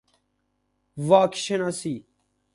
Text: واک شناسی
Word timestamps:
واک 0.97 1.35
شناسی 1.35 2.05